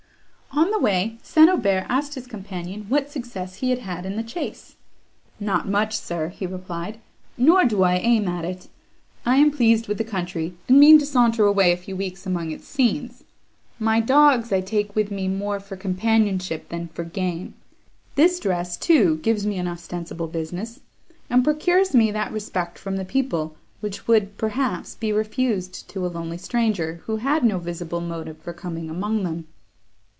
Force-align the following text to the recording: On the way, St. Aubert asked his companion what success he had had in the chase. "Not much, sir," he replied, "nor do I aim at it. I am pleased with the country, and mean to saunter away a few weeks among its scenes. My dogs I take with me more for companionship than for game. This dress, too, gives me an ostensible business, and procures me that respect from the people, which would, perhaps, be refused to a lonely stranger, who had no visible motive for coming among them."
On 0.53 0.69
the 0.69 0.79
way, 0.79 1.17
St. 1.23 1.49
Aubert 1.49 1.85
asked 1.87 2.15
his 2.15 2.27
companion 2.27 2.85
what 2.89 3.09
success 3.09 3.55
he 3.55 3.69
had 3.69 3.79
had 3.79 4.05
in 4.05 4.17
the 4.17 4.23
chase. 4.23 4.75
"Not 5.39 5.65
much, 5.65 5.97
sir," 5.97 6.27
he 6.27 6.45
replied, 6.45 6.99
"nor 7.37 7.63
do 7.63 7.83
I 7.83 7.95
aim 7.95 8.27
at 8.27 8.43
it. 8.43 8.67
I 9.25 9.37
am 9.37 9.49
pleased 9.51 9.87
with 9.87 9.97
the 9.97 10.03
country, 10.03 10.53
and 10.67 10.77
mean 10.77 10.99
to 10.99 11.05
saunter 11.05 11.45
away 11.45 11.71
a 11.71 11.77
few 11.77 11.95
weeks 11.95 12.25
among 12.25 12.51
its 12.51 12.67
scenes. 12.67 13.23
My 13.79 14.01
dogs 14.01 14.51
I 14.51 14.59
take 14.59 14.93
with 14.93 15.09
me 15.09 15.29
more 15.29 15.61
for 15.61 15.77
companionship 15.77 16.67
than 16.67 16.89
for 16.89 17.05
game. 17.05 17.53
This 18.15 18.37
dress, 18.37 18.75
too, 18.75 19.19
gives 19.23 19.45
me 19.47 19.57
an 19.57 19.67
ostensible 19.69 20.27
business, 20.27 20.81
and 21.29 21.45
procures 21.45 21.95
me 21.95 22.11
that 22.11 22.33
respect 22.33 22.77
from 22.77 22.97
the 22.97 23.05
people, 23.05 23.55
which 23.79 24.05
would, 24.05 24.35
perhaps, 24.37 24.95
be 24.95 25.13
refused 25.13 25.87
to 25.91 26.05
a 26.05 26.09
lonely 26.11 26.37
stranger, 26.37 26.95
who 27.05 27.17
had 27.17 27.45
no 27.45 27.57
visible 27.57 28.01
motive 28.01 28.37
for 28.39 28.51
coming 28.51 28.89
among 28.89 29.23
them." 29.23 29.47